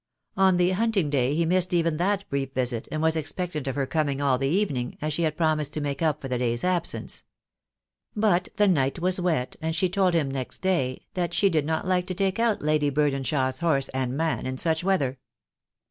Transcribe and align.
On 0.35 0.57
the 0.57 0.71
hunting 0.71 1.11
day 1.11 1.35
he 1.35 1.45
missed 1.45 1.75
even 1.75 1.97
that 1.97 2.27
brief 2.27 2.53
visit, 2.55 2.87
and 2.91 3.03
was 3.03 3.15
expectant 3.15 3.67
of 3.67 3.75
her 3.75 3.85
coming 3.85 4.19
all 4.19 4.39
the 4.39 4.47
evening, 4.47 4.97
as 4.99 5.13
she 5.13 5.21
had 5.21 5.37
promised 5.37 5.73
to 5.73 5.79
make 5.79 6.01
up 6.01 6.19
for 6.21 6.27
the 6.27 6.39
day's 6.39 6.63
absence. 6.63 7.23
But 8.15 8.49
the 8.55 8.67
night 8.67 8.97
was 8.97 9.19
wet, 9.21 9.57
and 9.61 9.75
she 9.75 9.89
told 9.89 10.15
him 10.15 10.31
next 10.31 10.63
day 10.63 11.05
that 11.13 11.35
she 11.35 11.51
did 11.51 11.67
not 11.67 11.85
like 11.87 12.07
to 12.07 12.15
take 12.15 12.39
out 12.39 12.63
Lady 12.63 12.89
Burdenshaw's 12.89 13.59
horse 13.59 13.89
and 13.89 14.17
man 14.17 14.47
in 14.47 14.57
such 14.57 14.83
weather. 14.83 15.19